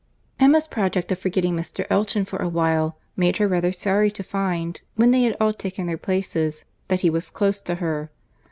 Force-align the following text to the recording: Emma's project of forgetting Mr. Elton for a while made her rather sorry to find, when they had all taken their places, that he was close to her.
Emma's 0.39 0.67
project 0.67 1.11
of 1.11 1.19
forgetting 1.19 1.55
Mr. 1.55 1.85
Elton 1.91 2.25
for 2.25 2.37
a 2.41 2.49
while 2.49 2.97
made 3.15 3.37
her 3.37 3.47
rather 3.47 3.71
sorry 3.71 4.09
to 4.09 4.23
find, 4.23 4.81
when 4.95 5.11
they 5.11 5.21
had 5.21 5.37
all 5.39 5.53
taken 5.53 5.85
their 5.85 5.95
places, 5.95 6.65
that 6.87 7.01
he 7.01 7.09
was 7.11 7.29
close 7.29 7.61
to 7.61 7.75
her. 7.75 8.09